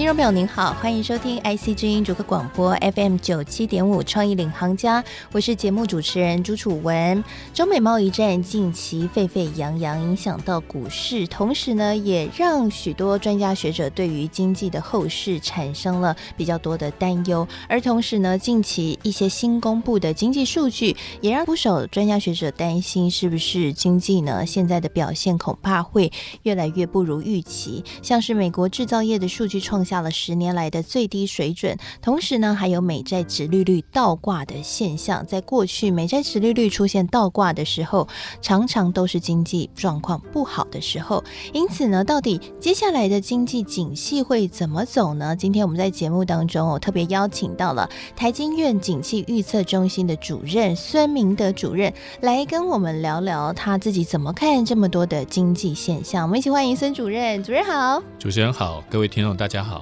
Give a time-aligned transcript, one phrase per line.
[0.00, 7.22] 听众朋友您好，欢迎收听 IC 之音主客广播 FM 九七点五创意领航家，我是节目主持人朱楚文。
[7.52, 17.46] 中美贸易战近期沸沸扬扬，影响到股市，同时呢，也让许多专家学者对于经济的后市产生了比较多的担忧。
[17.68, 26.10] 而同时呢，近期一些新公布的经济数据，也让不少专家学者担心，是不是经济呢现在的表现恐怕会
[26.44, 27.84] 越来越不如预期。
[28.00, 35.26] 像是美国制造业的数据创下了十年来的最低水准，同时呢，还有美债殖利率倒挂的现象。
[35.26, 38.06] 在过去，美债殖利率出现倒挂的时候，
[38.40, 41.24] 常常都是经济状况不好的时候。
[41.52, 45.34] 因此呢，到底接下来的经济景气会怎么走呢？
[45.34, 56.22] 今天我们在节目当中，我特别邀请到了台经院景气预测中心的主任孙明德主任来跟我们聊聊他自己怎么看这么多的经济现象。
[56.22, 59.79] 我们一起欢迎孙主任，主任好，主持人好，各位听众大家好。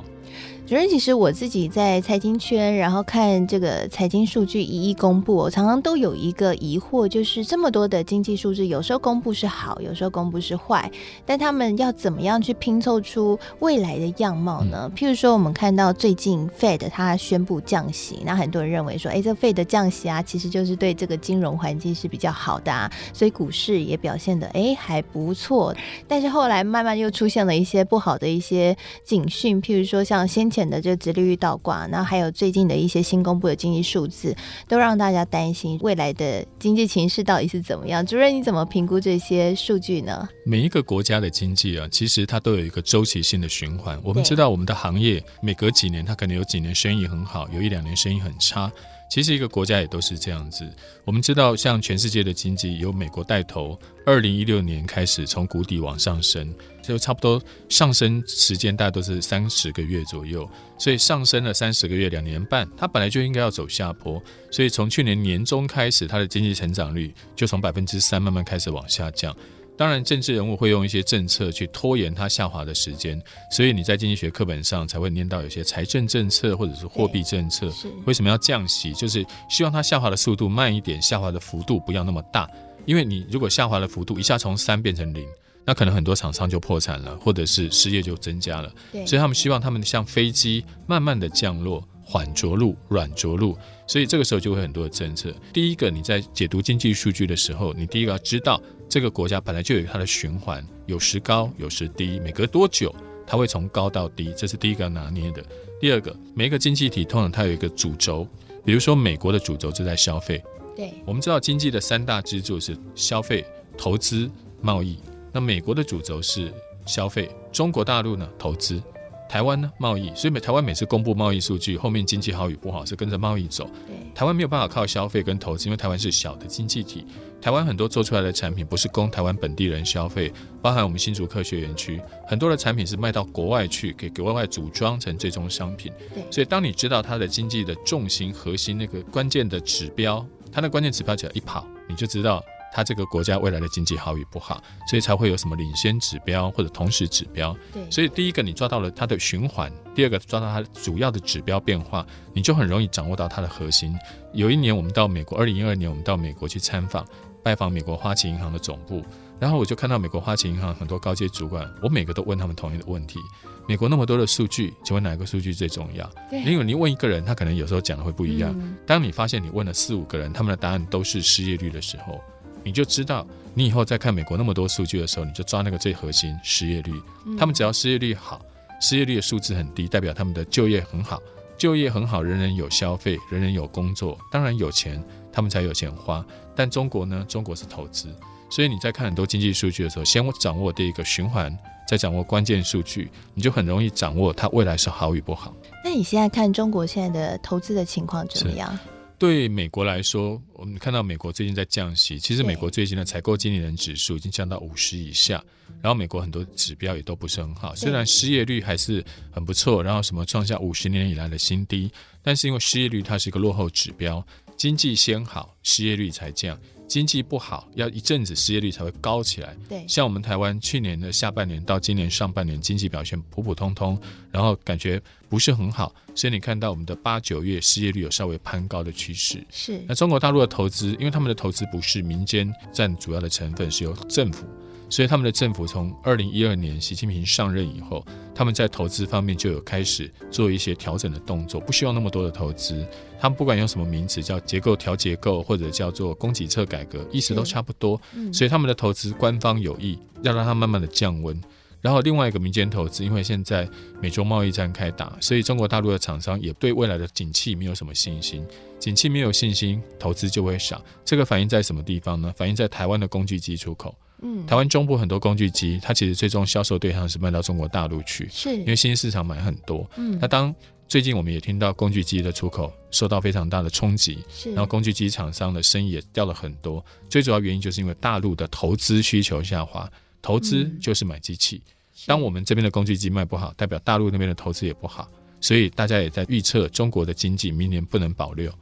[0.68, 10.92] 主任，其实我自己在财经圈，然后看这个财经数据一一公布，我常常都有一个疑惑，就是这么多的经济数字，有时候公布是好，有时候公布是坏，
[11.24, 14.92] 但他们要怎么样去拼凑出未来的样貌呢？
[14.94, 25.74] 譬如说，我们看到最近 Fed 它宣布降息，那很多人认为说，哎，这个 Fed 降息啊，其实就是对这个金融环境是比较好的啊，所以股市也表现的哎还不错。
[26.06, 30.57] 但是后来慢慢又出现了一些不好的一些警讯，譬如说像先前。
[30.68, 34.34] 的这个殖利率倒挂，然后还有最近的一些新公布的经济数字，
[34.66, 38.04] 都让大家担心未来的经济形势到底是怎么样。
[38.06, 40.26] 主任，你怎么评估这些数据呢？
[40.46, 44.00] 每一个国家的经济啊，其实它都有一个周期性的循环。
[44.02, 48.72] 我们知道，我们的行业每隔几年，它可能有几年生意很好，有一两年生意很差。
[49.10, 50.70] 其实一个国家也都是这样子。
[51.06, 56.54] 我们知道，像全世界的经济由美国带头，二零一六年开始从谷底往上升，
[56.88, 60.48] 就差不多上升时间大概都是三十个月左右。
[60.78, 64.22] 所以上升了三十个月，两年半，它本来就应该要走下坡。
[64.50, 69.36] 所以从去年年中开始，它的经济成长率就从百分之三慢慢开始往下降。
[69.76, 77.72] 当然，政治人物会用一些政策去拖延它下滑的时间，所以你在经济学课本上才会念到有些财政政策或者是货币政策。
[78.04, 78.92] 为什么要降息？
[78.92, 82.50] 就是希望它下滑的速度慢一点，下滑的幅度不要那么大。
[82.86, 85.24] 因为你如果下滑的幅度一下从三变成零，
[85.68, 88.72] 那可能很多厂商就破产了，或者是失业就增加了。
[89.06, 91.86] 所以他们希望他们像飞机慢慢的降落。
[92.10, 93.54] 缓着陆、软着陆，
[93.86, 95.30] 所以这个时候就会很多的政策。
[95.52, 98.58] 第一个，你在解读经济数据的时候，你第一个要知道
[98.88, 102.94] 这个国家本来就有它的循环，有时高有时低，每隔多久
[103.26, 105.44] 它会从高到低，这是第一个要拿捏的。
[105.82, 108.26] 第二个，每一个经济体通常它有一个主轴，
[108.64, 110.42] 比如说美国的主轴就在消费。
[110.74, 113.44] 对，我们知道经济的三大支柱是消费、
[113.76, 114.30] 投资、
[114.62, 114.96] 贸易。
[115.32, 116.52] 那美国的主轴是
[116.86, 118.82] 消费，中国大陆呢，投资。
[119.28, 123.70] 台湾呢，贸易，所以每台湾每次公布贸易数据，后面经济好与不好是跟着贸易走。
[124.14, 127.04] 台湾没有办法靠消费跟投资，因为台湾是小的经济体。
[127.38, 135.92] 台湾很多做出来的产品不是供台湾本地人消费，包含我们新竹科学园区很多的产品是卖到国外去，给国外组装成最终商品。
[136.30, 142.42] 所以当你知道它的经济的重心、核心那个关键的指标，它的关键指标只要一跑，你就知道。
[142.72, 147.56] 它这个国家未来的经济好与不好，所以才会有什么领先指标或者同时指标。
[147.72, 153.94] 对，所以第一个你抓到了它的循环，第二个抓到它主要的指标变化，你就很容易掌握到它的核心。
[154.32, 157.06] 有一年我们到美国，二零一二年我们到美国去参访，
[157.42, 159.02] 拜访美国花旗银行的总部，
[159.40, 163.18] 然后我就看到美国花旗银行很多高阶主管，我每个都问他们同一个问题：
[163.66, 166.08] 美国那么多的数据，请问哪个数据最重要？
[166.30, 168.54] 因为你问一个人，他可能有时候讲的会不一样。
[168.58, 168.76] 嗯。
[168.86, 172.20] 当你发现你问了四五个人，他们的答案都是失业率的时候。
[172.68, 176.92] 你就知道，你以后再看美国那么多数据的时候，你就抓那个最核心失业率。
[177.38, 178.42] 他们只要失业率好，
[178.78, 181.18] 失业率的数字很低，代表他们的就业很好。
[181.56, 186.22] 就业很好，人人有消费，人人有工作，当然有钱，他们才有钱花。
[186.54, 187.24] 但中国呢？
[187.26, 188.14] 中国是投资，
[188.50, 191.56] 所以你在看很多经济数据的时候，先掌握第一个循环，
[191.88, 195.54] 再掌握关键数据，你就很容易掌握它未来是好与不好。
[195.82, 198.78] 那你现在看中国现在的投资的情况怎么样？
[199.18, 205.42] 对美国来说，我们看到美国最近在降息，其实美国最近的采购经理人指数已经降到五十以下，
[205.82, 211.90] 然后美国很多指标也都不是很好，虽然失业率还是很不错，然后什么创下五十年以来的新低，
[212.22, 214.24] 但是因为失业率它是一个落后指标，
[214.58, 216.58] 经济先好，失业率才降。
[216.88, 219.54] 经济不好，要一阵子失业率才会高起来。
[219.68, 224.00] 对，像我们台湾去年的下半年到今年上半年经济表现普普通通，
[224.32, 229.46] 然后感觉不是很好，所以你看到我们的八九月失业率有稍微攀高的趋势。
[229.50, 229.80] 是。
[229.86, 234.44] 那中国大陆的投资，因为他们的投资不是民间占主要的成分，是由政府。
[234.90, 238.04] 所以他们的政府从二零一二年习近平上任以后，
[238.34, 242.86] 他们在投资方面就有开始做一些调整的动作，不需要那么多的投资。
[243.20, 248.00] 他们不管用什么名词，叫结构调结构，或者叫做供给侧改革，意思都差不多。
[248.32, 251.38] 所以他们的投资官方有意要让它慢慢的降温。
[251.80, 253.68] 然后另外一个民间投资，因为现在
[254.00, 258.44] 美中贸易战开打，所以中国大陆的厂商也对未来的景气没有什么信心。
[258.80, 260.82] 景气没有信心，投资就会少。
[261.04, 262.32] 这个反映在什么地方呢？
[262.36, 263.94] 反映在台湾的工具机出口。
[264.22, 269.88] 嗯，台湾中部很多工具机，它其实最终销售对象是卖到中国大陆去，是因为新兴市场买很多。
[269.96, 270.54] 嗯，那当
[270.88, 276.84] 最近我们也听到工具机的出口受到非常大的冲击，是，然后工具机厂商的生意也掉了很多。
[277.08, 279.90] 最主要原因就是因为大陆的投资需求下滑，
[280.22, 281.62] 投资就是买机器。
[281.66, 281.72] 嗯，
[282.06, 285.08] 当我们这边的工具机卖不好，代表大陆那边的投资也不好，
[285.40, 288.52] 所以大家也在预测中国的经济明年不能保六。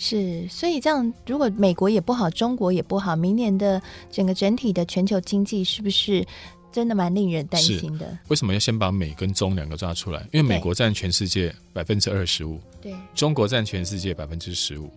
[0.00, 6.24] 是，所以这样，如果美国也不好，中国也不好，明年的整个整体的全球经济是不是
[6.70, 8.16] 真的蛮令人担心的？
[8.28, 10.20] 为什么要先把美跟中两个抓出来？
[10.32, 14.88] 因为美国占全世界百分之二十五，对，中国占全世界百分之十五，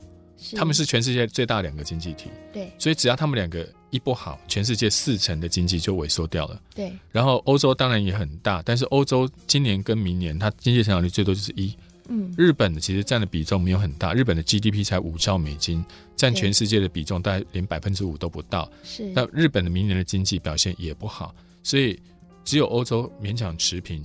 [0.55, 6.93] 他们是全世界最大两个经济体，对，所以只要他们两个一不好，全世界四成的经济就萎缩掉了，对。
[7.11, 11.75] 然后欧洲当然也很大，但是欧洲今年跟明年它经济成长率最多就是一。
[12.09, 15.83] 嗯，日本其实占的比重没有很大，日本的 GDP 才五兆美金，
[16.15, 18.69] 占全世界的比重大概连百分之五都不到。
[18.83, 21.33] 是，那日本的明年的经济表现也不好，
[21.63, 21.97] 所以
[22.43, 24.03] 只有欧洲勉强持平，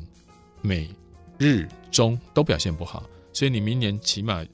[0.62, 0.88] 美、
[1.38, 3.02] 日、中都表现不好，
[3.32, 4.44] 所以你明年起码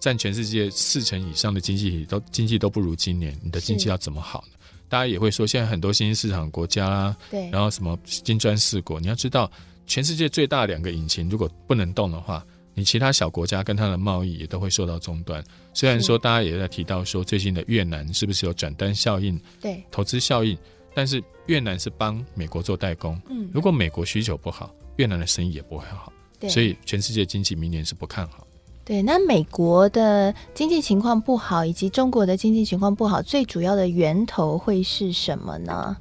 [0.00, 4.54] 占全世界四成以上的经济体都经济都不如今年，你的经济要怎么好呢？
[4.88, 9.50] 大家也会说，现在很多新兴市场国家啦，对，然后什么金砖四国，你要知道，
[9.86, 12.44] 全世界最大的两个引擎如果不能动的话。
[12.76, 15.42] 你其他小国家跟它的贸易也都会受到中断。
[15.72, 20.56] 虽然说大家也在提到说最近的越南是不是有转单效应、对投资效应，
[20.94, 23.18] 但是越南是帮美国做代工。
[23.30, 26.12] 嗯，如果美国需求不好，越南的生意也不会好。
[26.38, 28.46] 对，所以全世界经济明年是不看好。
[28.84, 35.96] 对，那美国的经济情况不好，以及中国的经济情况不好，最主要的源头会是什么呢？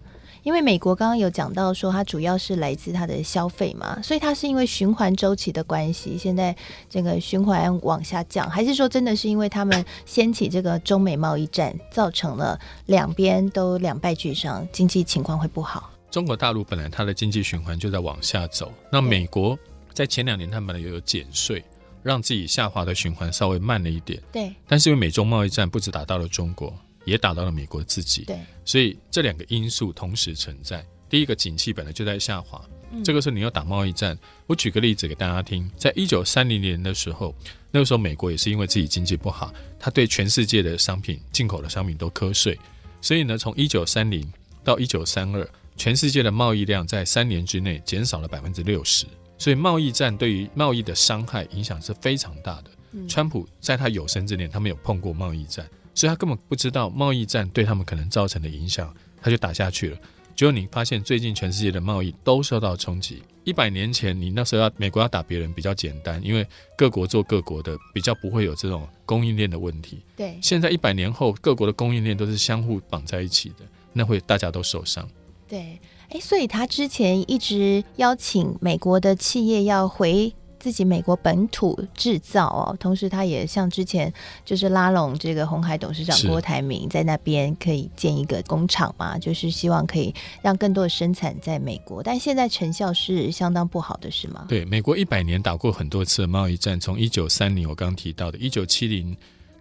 [0.46, 6.56] 因为美国刚刚有讲到说，它主要是来自它的消费嘛，所以它是因为循环周期的关系，现在
[6.88, 15.92] 这个循环往下降，还是说真的是因为他们掀起这个中美贸易战，造成了两边都两败俱伤，经济情况会不好？
[16.12, 19.58] 中国大陆本来它的经济循环就在往下走，那美国
[19.96, 21.66] 在前两年他们本来也有减税，
[22.04, 24.22] 让自己下滑的循环稍微慢了一点。
[24.32, 26.72] 对，但是因为美中贸易战不止打到了中国。
[27.06, 30.86] 也打到了美国自己，对，所以这两个因素同时存在。
[31.08, 32.60] 第一个，景气本来就在下滑，
[32.92, 34.18] 嗯、这个时候你要打贸易战。
[34.48, 37.34] 我举个例子给大家听，在一九三零年的时候，
[37.72, 42.60] 那个时候美国也是因为自己经济不好，他对全世界的商品、进口的商品都瞌税，
[43.02, 44.28] 所以呢，从一九三零
[44.64, 45.48] 到一九三二，
[45.78, 49.06] 全世界的贸易量在三年之内减少了百分之六十。
[49.38, 52.72] 所以贸易战对于贸易的伤害影响是非常大的。
[52.94, 55.70] 嗯、川普在他有生之年，他没有碰过贸易战。
[55.96, 59.98] 所以他根本不知道贸易战对他们可能造成的影响，他就打下去了。
[60.36, 63.24] 结果你发现最近全世界的贸易都受到冲击。
[63.46, 66.46] 一百年前你那时候要美国要打别人比较简单，因为
[66.78, 70.04] 各国做各国的，比较不会有这种供应链的问题。
[70.18, 75.08] 对，现在一百年后各国的供应链都是相互绑在一起的，那会大家都受伤。
[75.48, 80.34] 对，哎，所以他之前一直邀请美国的企业要回。
[80.66, 84.12] 自己美国本土制造哦，同时他也像之前
[84.44, 94.44] 就是拉拢这个红海董事长郭台铭在那边可以建一个工厂嘛，就是希望可以让更多的生产在美国，但现在成效是相当不好的，是吗？
[94.50, 99.16] 对，美国一百年打过很多次的贸易战，从一九三零我刚刚提到的，一九七零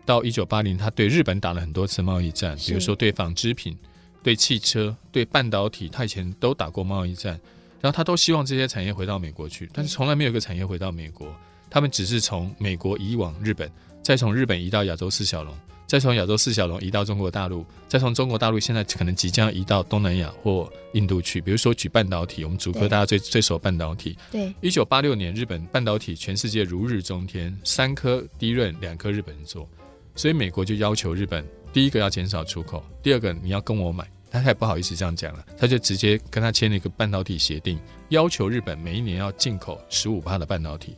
[0.06, 3.76] 到一九八零，他对日本打了很多次贸易战，比如说对纺织品、
[4.22, 7.38] 对汽车、对半导体，他以前都打过贸易战。
[7.84, 11.28] 然后他都希望这些产业回到美国去，但是从来没有一个产业回到美国。
[11.68, 13.70] 他们只是从美国移往日本，
[14.02, 15.54] 再从日本移到亚洲四小龙，
[15.86, 21.42] 再从亚洲四小龙移到中国大陆，再从中国大陆现在可能即将移到东南亚或印度去。
[21.42, 24.16] 比如说举半导体，我们主科大家最最熟半导体。
[24.32, 29.68] 对，一九八六年日本半导体全世界如日中天，三颗低润，两颗日本人做，
[30.16, 34.08] 所以美国就要求日本第一个要减少出口，第二个你要跟我买。
[34.42, 40.96] 他也不好意思这样讲了，他就直接跟他签了一个半导体协定，要求日本每一年要进口十五帕的半导体。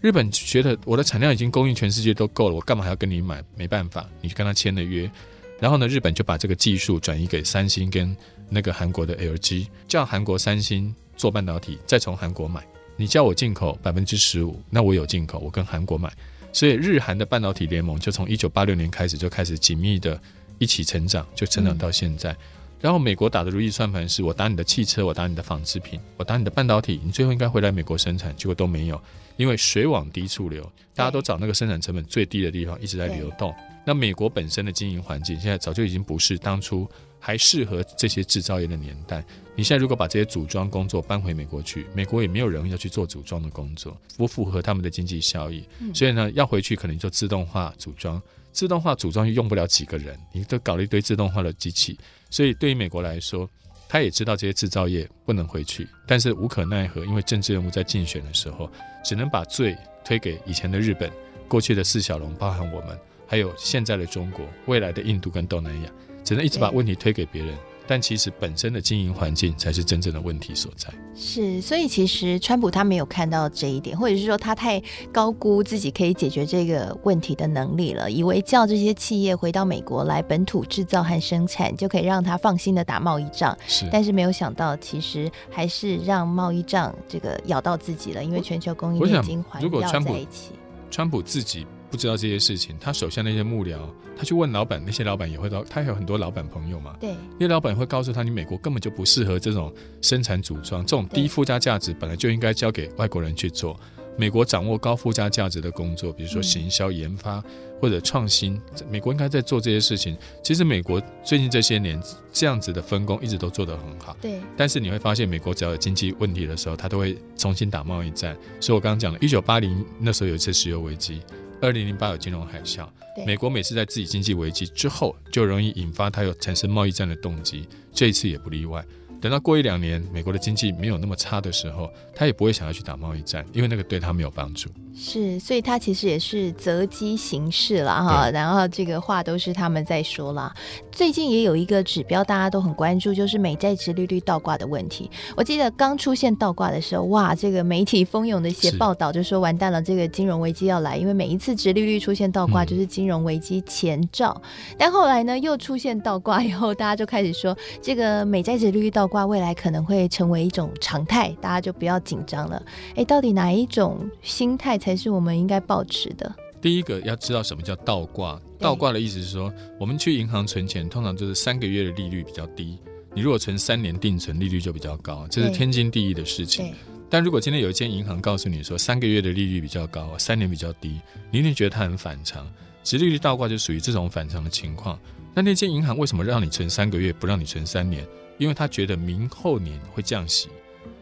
[0.00, 3.42] 日本觉得我的产量已经供应全世界都够了，我干嘛还要跟你买？
[3.56, 5.10] 没办法，你跟他签了约。
[5.58, 8.16] 然后呢，日本就把这个技术转移给三星跟
[8.48, 12.64] 那个韩国的 LG，叫韩国三星做半导体，再从韩国买。
[12.96, 16.12] 你叫我进口百分之十五，那我有进口，我跟韩国买。
[16.52, 20.20] 所以日韩的半导体联盟就从一九八六年开始就开始紧密的
[20.58, 22.30] 一起成长，就成长到现在。
[22.32, 22.36] 嗯
[22.80, 29.00] 然后美国打的如意算盘是我打你的汽车，我打你的纺织品，我打你的半导体，你最后应该回来美国生产，结果都没有，
[29.36, 30.62] 因为水往低处流，
[30.94, 33.52] 大家都找那个生产成本最低的地方一直在流动。
[33.84, 39.24] 那美国本身的经营环境现在早就已经不是当初还适合这些制造业的年代。
[39.54, 45.66] 你现在如果把这些组装工作搬回美国去，美国也没有人要去做组装的工作，不符合他们的经济效益。
[45.92, 48.20] 所以呢，要回去可能就自动化组装。
[48.52, 51.98] 自动化组装又用不了几个人，你都搞了一堆自动化的机器，
[52.30, 53.48] 所以对于美国来说，
[53.88, 58.70] 他也知道这些制造业不能回去，但是无可奈何，因为政治人物在竞选的时候，
[59.04, 61.10] 只能把罪推给以前的日本、
[61.46, 65.90] 过去的四小龙，包含我们，还有现在的中国、未来的印度跟东南亚，
[66.28, 67.56] 只能一直把问题推给别人。
[67.90, 70.92] 但其实本身的经营环境才是真正的问题所在。
[71.14, 74.78] 是，所以其实川普他没有看到这一点，或者是说他太
[75.10, 83.56] 高估自己可以解决这个问题的能力了，以为叫这些企业回到美国来本土制造和生产，就可以让他放心的打贸易战。
[83.66, 90.50] 是，但是没有想到，其实还是让贸易战这个咬到自己了，因为全球供应链已经环绕在一起。
[90.90, 91.66] 川普自己。
[91.90, 93.78] 不知道这些事情，他手下那些幕僚，
[94.16, 96.96] 他去问老板，那些老板也会到，他有很多老板朋友嘛。
[97.00, 103.78] 对，那些老板会告诉他，你美国根本就不适合这种生产组装，这种低附加价值本来就应该交给外国人去做。
[104.16, 107.40] 美国掌握高附加价值的工作，比如说行销、研发
[107.80, 110.16] 或者创新，美国应该在做这些事情。
[110.42, 112.02] 其实美国最近这些年
[112.32, 114.16] 这样子的分工一直都做得很好。
[114.20, 114.40] 对。
[114.56, 118.36] 但是你会发现，美国只要有经济问题的时候，他都会重新打贸易战。
[118.58, 121.22] 所以我刚刚讲了，一九八零那时候有一次石油危机。
[121.60, 122.86] 二零零八有金融海啸，
[123.26, 128.84] 美国每次在自己经济危机之后，就容易引发它有产生贸易战的动机，这一次也不例外。
[129.20, 134.68] 等到过一两年，美国的经济没有那么差的时候，他也不会想要去打贸易战，因为那个对他没有帮助。
[135.00, 138.28] 是，所以他其实也是择机行事了哈。
[138.30, 140.52] 然后这个话都是他们在说啦。
[140.90, 145.08] 最近也有一个指标大家都很关注，就是美债殖利率倒挂的问题。
[145.36, 154.40] 我记得刚出现倒挂的时候，哇，这个媒体蜂拥的一些报道，就说完蛋了，这个金融危机要来，因为每一次殖利率出现倒挂，就是金融危机前兆。
[154.42, 154.76] 嗯。
[154.78, 162.62] 但后来呢，又出现倒挂以后，大家就开始说，这个美债殖利率倒挂未来可能会成为一种常态，大家就不要紧张了。
[162.94, 166.32] 哎，到底哪一种心态才是我们应该保持的？
[166.60, 168.40] 第一个要知道什么叫倒挂。
[168.58, 172.78] 倒挂的意思是说，我们去银行存钱，通常就是三个月的利率比较低。
[173.14, 176.74] 你如果存三年定存，利率就比较高，这是天经地义的事情。
[177.08, 181.00] 但如果今天有一间银行告诉你说，三个月的利率比较高，三年比较低，
[181.30, 182.46] 你一定觉得它很反常。
[182.82, 184.98] 直利率倒挂就属于这种反常的情况。
[185.34, 188.04] 那那间银行为什么让你存三个月，不让你存三年？
[188.38, 190.48] 因为他觉得明后年会降息，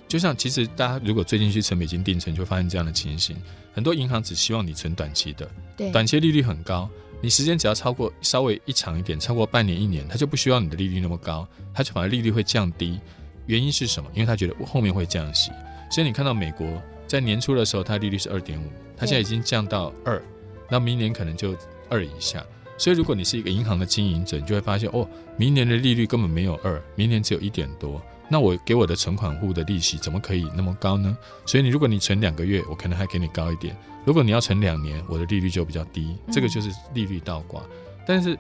[0.09, 3.37] 就像其实大家如果最近去存美金定存，就会发现这样的情形：
[3.73, 6.88] 很多银行只希望你存短期的，对，短期利率很高，
[7.21, 12.99] 你时间只要超过稍微一长一点，超过半年一年，他就不需要你的利率那么高，他就反而利率会降低。
[13.47, 14.11] 原因是什么？
[14.12, 15.52] 因为他觉得后面会降息。
[15.90, 16.66] 所以你看到美国
[17.07, 18.66] 在年初的时候，它利率是二点五，
[18.97, 20.21] 它现在已经降到二，
[20.69, 21.57] 那明年可能就
[21.88, 22.45] 二以下。
[22.78, 28.00] 所以，如果你是一个银行的经营者，你就会发现，哦，明年的利率根本没有二，明年只有一点多。
[28.28, 31.16] 那我给我的存款户的利息怎么可以那么高呢？
[31.47, 36.16] 所以，你如果你存两个月，我可能还给你高一点；如果你要存两年，我的利率就比较低。
[36.30, 37.62] 这个就是利率倒挂。
[38.06, 38.37] 但是，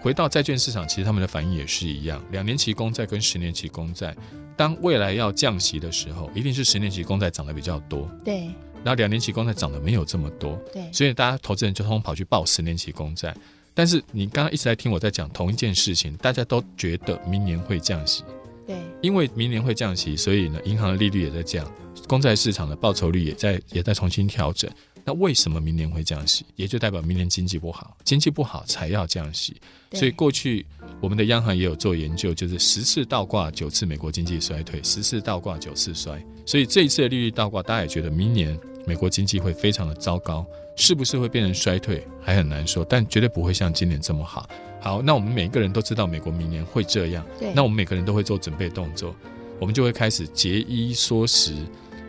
[0.00, 2.22] 回到债券市场，其实他们的反应也是一样。
[2.30, 4.16] 两年期公债跟十年期公债，
[4.56, 8.08] 当未来要降息的时候，一定是十年期公债涨得比较多。
[8.24, 8.48] 对。
[8.84, 10.54] 然后两年期公债涨得没有这么多。
[10.72, 10.88] 对。
[10.92, 13.34] 所以大家投资人就通通跑去报十年期公债。
[13.76, 18.24] 但是你刚刚一直在听我在讲同一件事情，大家都觉得明年会降息，
[18.66, 21.70] 对，因为明年会降息，所以呢，银行的利率也在降，
[22.08, 24.70] 公债市场的报酬率也在也在重新调整。
[25.04, 26.44] 那为什么明年会降息？
[26.56, 29.54] 也就代表明年经济不好，经济不好才要降息。
[29.92, 30.64] 所以过去
[31.00, 36.20] 我们的央行也有做研究，就是十次倒挂九次美国经济衰退，十次倒挂九次衰。
[36.46, 40.46] 所以这一次的利率倒挂，大家也觉得明年美国经济会非常的糟糕。
[40.78, 44.46] 是不是会变成衰退还很难说，但绝对不会像今年这么好。
[44.78, 49.16] 好，那我们每个人都知道美国明年会这样，对，那我们每个人都会做准备动作，
[49.58, 51.56] 我们就会开始节衣缩食，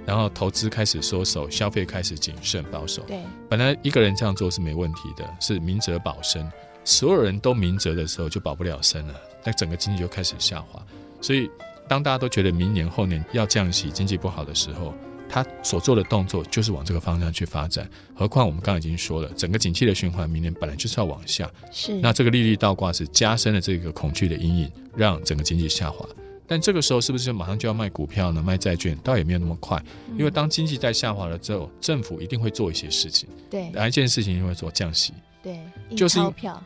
[0.06, 3.02] 然后投资开始缩手，消费开始谨慎保守。
[3.04, 6.46] 对，本来一个人这样做是没问题的，是明哲保身。
[6.84, 9.16] 所有人都明哲的时候，就保不了身了。
[9.46, 10.86] 那整个经济就开始下滑。
[11.22, 11.50] 所以，
[11.88, 14.94] 当大家都觉得明年后年要降息，经济不好的时候，
[15.30, 17.90] 他所做的动作就是往这个方向去发展。
[18.16, 21.50] 何况我们刚刚已经说了，整个景气的循环，明年本来就是要往下。
[21.72, 21.94] 是。
[21.96, 26.06] 那这个利率倒挂是加深了这个恐惧的阴影，让整个经济下滑。
[26.50, 28.42] 但这个时候是不是马上就要卖股票呢？
[28.42, 29.84] 卖债券倒也没有那么快，
[30.18, 33.28] 因为当经济在下滑了之后，政府一定会做一些事情。
[33.50, 35.14] 对，哪一件事情一定会做降息？
[35.44, 35.60] 对，
[35.94, 36.20] 就是。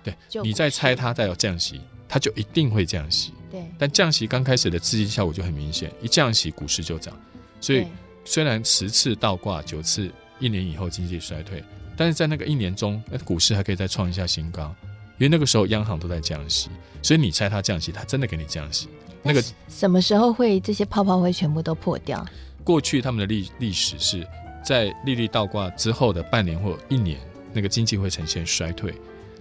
[0.03, 3.33] 对，你在猜它再要降息，它就一定会降息。
[3.49, 7.19] 对，但降息刚开始的刺激效果就很明显，一降息股市就涨。
[7.59, 7.87] 所以
[8.23, 10.09] 虽然十次倒挂九次，
[10.39, 11.63] 一年以后经济衰退，
[11.97, 14.73] 但是在那个一年中，那股市还可以再创一下新高，
[15.17, 16.69] 因为那个时候央行都在降息，
[17.01, 18.87] 所以你猜它降息，它真的给你降息。
[19.23, 22.25] 那个什么时候会这些泡泡会全部都破掉？
[22.63, 24.25] 过去他们的历历史是
[24.63, 27.19] 在利率倒挂之后的半年或一年，
[27.53, 28.93] 那个经济会呈现衰退，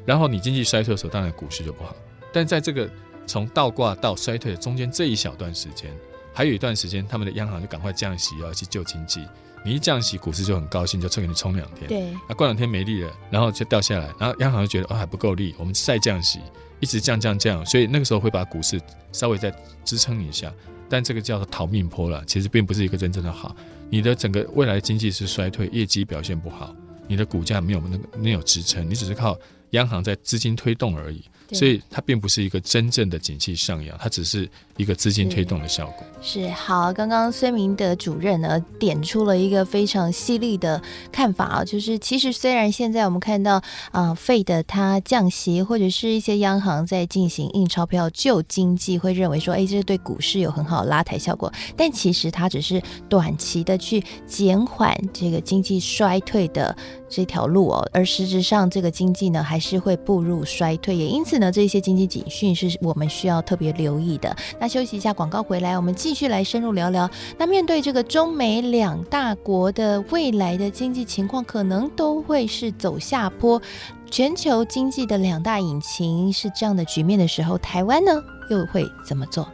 [0.05, 1.95] 然后你经济衰退的时候，当然股市就不好。
[2.33, 2.89] 但在这个
[3.27, 5.91] 从倒挂到衰退的中间这一小段时间，
[6.33, 9.27] 还有一段时间，他们的央行就赶快降息，要去救经济。
[9.65, 11.87] 你一降息，股市就很高兴，就冲给你冲两天。
[11.87, 16.41] 对，啊，过两天没力了，然后就掉下来，然后央行就觉得哦还不够力，我们再降息。
[16.81, 18.81] 一直降降降，所以那个时候会把股市
[19.13, 20.51] 稍微再支撑一下，
[20.89, 23.55] 但这个叫做逃命坡了，其实并不是一个真正的好。
[23.91, 26.75] 你的整个未来经济是衰退，业绩表现不好，
[27.07, 29.39] 你的股价没有那个没有支撑，你只是靠
[29.73, 31.23] 央行在资金推动而已。
[31.53, 34.49] 所以它并不是一个真正的景气上扬，它只是
[34.81, 36.07] 一个资金推动的效果。
[36.23, 43.61] 是，好，刚刚孙明德主任呢点出了一个非常犀利的看法啊，就是其实虽然现在我们看到
[43.91, 56.77] 啊费的它降息，或者是一些央行在进行印钞票救经济，会认为说，哎，这是对股市有很好的拉抬效果，但其实它只是短期的去减缓这个经济衰退的
[57.09, 61.41] 这条路哦，而实质上这个经济呢还是会步入衰退，也因此。
[61.41, 64.37] 呢这些经济警讯是我们需要特别留意的。
[64.61, 67.11] 那休息一下，广告回来，我们继续来深入聊聊。
[67.37, 73.61] 那面对这个中美两大国的未来的经济情况，可能都会是走下坡。
[74.09, 78.13] 全球经济的两大引擎是这样的局面的时候，台湾呢
[78.49, 79.49] 又会怎么做？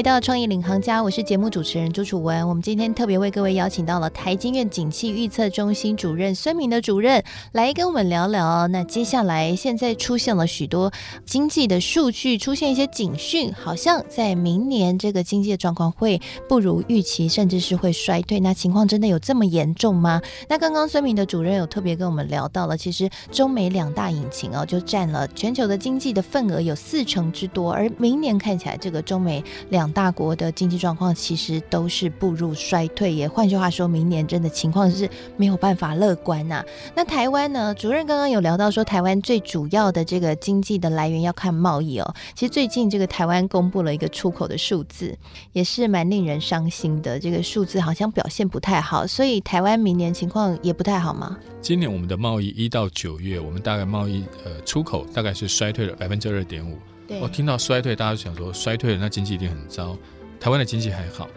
[0.00, 2.48] 回到创意领航家，我是节目主持人朱楚文。
[2.48, 8.66] 我们今天特别为各位邀请到了台经院景气预测中心主任孙明的主任来跟我们聊聊。
[8.68, 10.90] 那接下来现在出现了许多
[11.26, 18.40] 经济的数据，出现一些警讯，好像在明年这个经济的状况会不如预期，甚至是会衰退。
[18.40, 20.22] 那情况真的有这么严重吗？
[20.48, 37.74] 那刚刚孙明的主任有特别跟我们聊到了，其实中美两大引擎哦，就占了全球的经济的份额有四成之多，而明年看起来这个中美两大国的经济状况其实都是步入衰退，也换句话说，明年真的情况是没有办法乐观呐、那台湾呢？
[37.74, 42.14] 主任刚刚有聊到说，台湾最主要的这个经济的来源要看贸易哦。
[42.34, 45.16] 其实最近这个台湾公布了一个出口的数字，
[45.52, 47.18] 也是蛮令人伤心的。
[47.18, 51.36] 这个数字好像表现不太好，所以台湾明年情况也不太好吗？
[51.60, 56.76] 今年我们的贸易一到九月，我们大概贸易呃出口大概是衰退了百分之二点五。
[57.18, 59.96] 我听到衰退，大家就想说衰退了，那经济一定很糟。
[60.38, 61.28] 台湾的经济还好，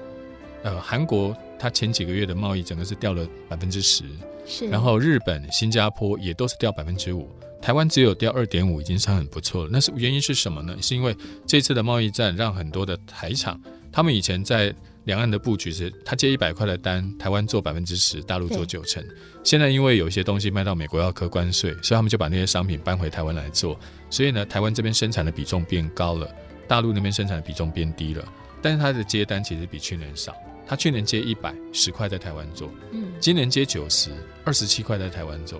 [0.63, 4.03] 呃，韩国它前几个月的贸易整个是掉了百分之十，
[4.45, 4.67] 是。
[4.67, 7.27] 然后日本、新加坡也都是掉百分之五，
[7.61, 9.69] 台湾只有掉二点五，已经算很不错了。
[9.71, 10.77] 那是原因是什么呢？
[10.81, 13.59] 是因为这次的贸易战让很多的台厂，
[13.91, 14.73] 他们以前在
[15.05, 19.03] 两岸的布局是，他接一百块的单，台湾做百分之十，大陆做九成。
[19.43, 23.77] 现在因为有一些东西卖到美国要扣关税，所以他们就把那些商品搬回台湾来做。
[24.09, 26.33] 所以呢，台湾这边生产的比重变高了，
[26.67, 28.25] 大陆那边生产的比重变低了。
[28.61, 30.33] 但是他的接单其实比去年少，
[30.65, 34.09] 他去年接一百十块在台湾做，嗯，今年接九十
[34.45, 35.59] 二十七块在台湾做，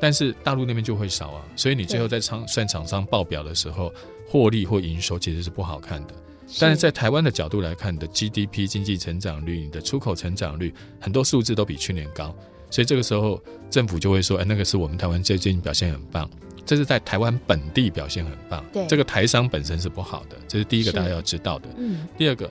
[0.00, 3.92] 但是大陆那边就会少啊，所以你最后在厂算厂商报表的时候，
[4.26, 6.14] 获利或营收其实是不好看的。
[6.58, 12.34] 但是在台湾的角度来看，你的 GDP 经济成长率、你的出口成长率，很多数字都比去年高，
[12.70, 16.28] 所以这个时候政府就会说，哎，那个是我们台湾最近表现很棒。
[16.66, 21.68] 这是在台湾本地表现很棒，对，这个台商本身是不好的，这是第一个大家要知道的。
[21.76, 22.48] 嗯，第二个，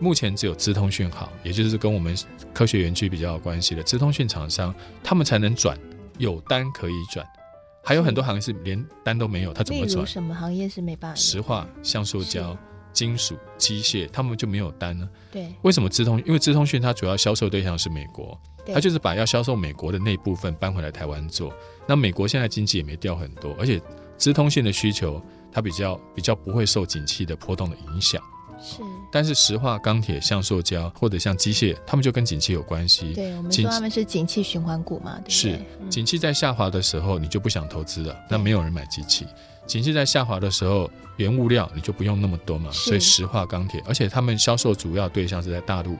[0.00, 2.16] 目前只有资通讯好，也就是跟我们
[2.52, 5.78] 科学园区比较有关系的资通讯厂商，他们才能转，
[6.18, 7.24] 有单可以转，
[7.84, 10.04] 还有很多行业是连单都没有，他怎么转？
[10.04, 11.16] 什么行业是没办法？
[11.16, 12.56] 石化、橡塑胶、
[12.92, 15.08] 金属、机械，他们就没有单呢？
[15.30, 16.18] 对，为什么资通？
[16.26, 18.38] 因为资通讯它主要销售对象是美国，
[18.72, 21.52] 它就是把要销售美国的那部分搬回来台湾做。
[21.86, 23.80] 那美国现在经济也没掉很多，而且
[24.16, 25.22] 资通讯的需求
[25.52, 28.22] 它比较比较不会受景气的波动的影响。
[28.62, 33.14] 是，但是石化、钢铁、像塑胶或者像机械，他们就跟景气有关系。
[33.14, 39.26] 对，我们说他们是景气循环股嘛，对对是，景气在下滑的时候，你就不想投资了，那没有人买机器。
[39.70, 45.96] 景气在下滑的时候，原物料你就不用那么多嘛，所以石化、钢铁，而且他们销售主要对象是在大陆，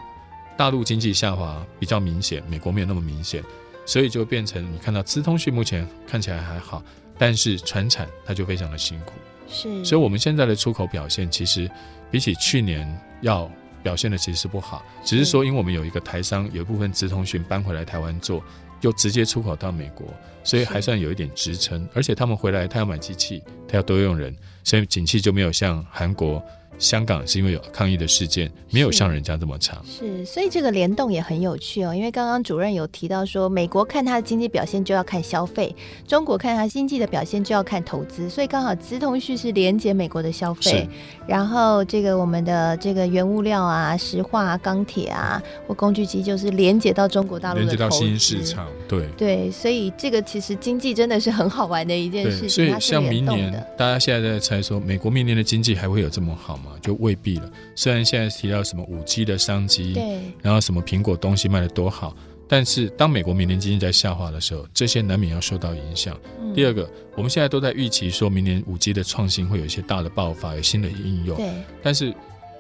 [0.58, 3.40] 大陆经济下滑比较明显，美国没有那么明显，
[3.86, 6.82] 所以就变成你看到资通讯目前看起来还好，
[7.16, 9.12] 但是船产它就非常的辛苦。
[9.48, 11.70] 是，所以我们现在的出口表现其实。
[12.12, 13.48] 比起去年要
[13.84, 18.42] 表现的其实是不好，只是说因为我们有一个台商有一部分资通讯搬回来台湾做，
[18.80, 20.06] 又直接出口到美国，
[20.44, 21.88] 所以还算有一点支撑。
[21.94, 26.42] 而且他们回来，他要买机器，他要多用人，所以景气就没有像韩国。
[26.80, 29.84] 香港是因为有抗议的事件，没有像人家这么长。
[29.86, 31.94] 是，所以这个联动也很有趣哦。
[31.94, 35.76] 因为刚刚主任有提到说，美国看它的经济表现就要看消费，
[36.08, 38.30] 中国看它经济的表现就要看投资。
[38.30, 40.88] 所以刚好资通讯是连接美国的消费，
[41.28, 48.66] 然后这个我们的这个原物料啊、石化啊、钢铁啊或工具机就是连接到中国大陆的，连接到新市场。
[48.88, 52.48] 对对，所以这个其实经济真的是很好玩的一件事情。
[52.48, 56.69] 所以像明年，大家现在在猜说，美国明年的经济还会有这么好吗？
[56.80, 57.50] 就未必了。
[57.74, 62.16] 虽然现在提到什么五 G 的商机，对，然后什么苹果东西卖的多好，
[62.48, 66.18] 但是当美国明年经济在下滑的时候，这些难免要受到影响。
[66.40, 71.36] 嗯、第二个，我们现在都在预期说明年五 G 的创新会有一些大的爆发，有新的应用。
[71.36, 71.50] 对，
[71.82, 72.14] 但是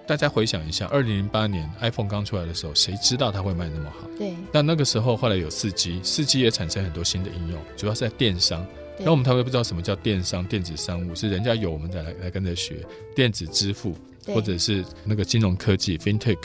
[0.06, 4.08] 大家回想一下，二零零八年 iPhone 刚出来的时候，谁知道它会卖那么好？
[4.18, 4.34] 对。
[4.52, 8.66] 但那个时候后来有四 G，四 G 也产生很多新的应用，主要是在电商。
[9.02, 12.84] 那我们台湾不知道什么叫电商、电子商务，是人家有我们再来来跟着学
[13.14, 13.94] 电子支付，
[14.26, 16.38] 或者是那个金融科技 FinTech，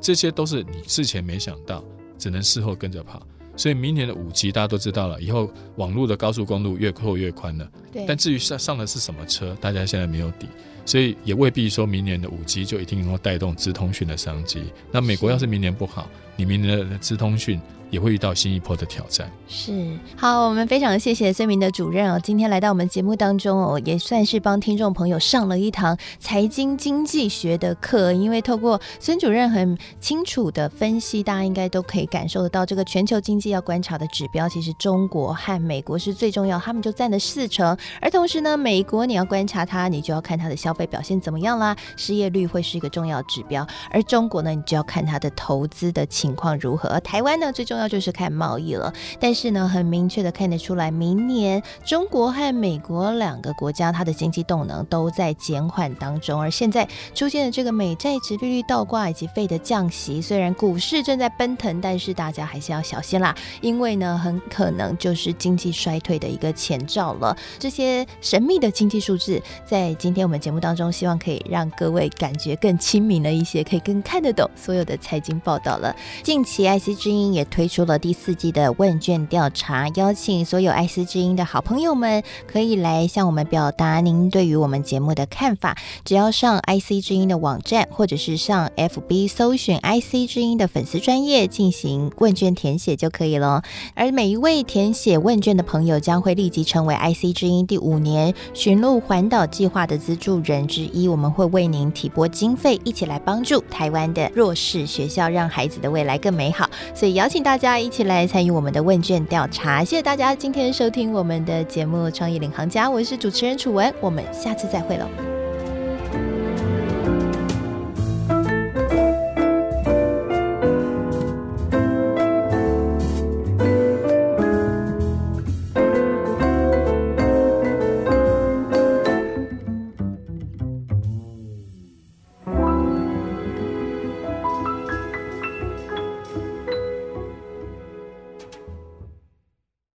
[0.00, 1.82] 这些都是你事前没想到，
[2.18, 3.26] 只能事后跟着跑。
[3.54, 7.70] 所以明年的五 G 大家都知道了，以后网络的高速公路越扩越宽了。
[8.06, 10.48] 但至于上上的是什么车，大家现在没有底，
[10.86, 14.64] 所以也未必说明年的五 G 就一定能够带动资通讯的商机。
[14.90, 17.60] 那美国要是明年不好，你明年的资通讯。
[17.92, 19.30] 也会遇到新一波的挑战。
[19.46, 19.70] 是，
[20.16, 28.14] 好，我们非常谢谢孙明的主任哦，今天来到我们节目当中哦，也算是帮听众朋友上了一堂财经经济学的课。
[28.14, 37.76] 因为透过孙主任很清楚的分析，大家应该都可以感受得到，这个全球经济要观察的指标，其实中国和美国是最重要，他们就占了四成。
[38.00, 43.66] 而同时呢，美国你要观察它，你就要看它的消费表现怎么样啦，失业率会是一个重要指标。
[43.90, 46.98] 而中国呢，你就要看它的投资的情况如何。
[47.00, 47.82] 台湾呢，最重要。
[47.92, 56.40] 就是看贸易了，但是呢，很明确的看得出来，明年中国和美国两个国家，它的经济动能都在减缓当中。
[56.40, 67.36] 而现在出现的这个美债值利率倒挂以及费的降息，虽然股市正在奔腾，但是大家还是要小心啦，因为呢，很可能就是经济衰退的一个前兆了。
[67.58, 75.94] 这些神秘的经济数字，在今天我们节目当中，希望可以让各位感觉更亲民了一些，可以更看得懂所有的财经报道了。
[76.22, 77.72] 近期 IC 之音也推。
[77.72, 85.74] 出了第四季的问卷调查，邀请所有 IC 之音的好朋友们可以来向我们表达您对于我们节目的看法。
[86.04, 93.62] 只要上 IC 之音的网站，或者是上 FB 搜寻 IC 之音的粉丝专业进行问卷填写就可以了。
[93.94, 101.08] 而每一位填写问卷的朋友将会立即成为 IC 之音第五年寻路环岛计划的资助人之一。
[101.08, 106.70] 我们会为您提拨经费，一起来帮助台湾的弱势学校，让孩子的未来更美好。
[106.94, 107.72] 所以邀请大家。
[107.82, 115.41] 一起来参与我们的问卷调查，谢谢大家今天收听我们的节目《创意领航家》，我是主持人楚文，我们下次再会喽。